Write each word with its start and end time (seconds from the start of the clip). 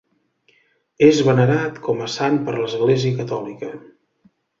És 1.07 1.19
venerat 1.27 1.77
com 1.87 2.01
a 2.05 2.07
sant 2.13 2.39
per 2.47 2.55
l'Església 2.61 3.19
Catòlica. 3.21 3.71